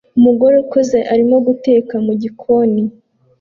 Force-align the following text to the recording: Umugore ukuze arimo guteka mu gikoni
Umugore 0.17 0.55
ukuze 0.63 0.99
arimo 1.13 1.37
guteka 1.47 1.93
mu 2.05 2.13
gikoni 2.21 2.81